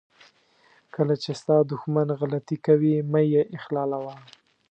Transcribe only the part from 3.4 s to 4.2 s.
اخلالوه.